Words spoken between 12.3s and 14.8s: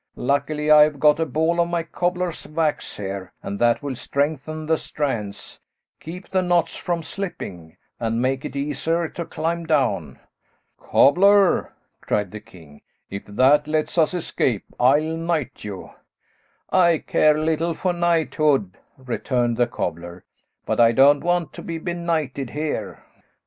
the king, "if that lets us escape,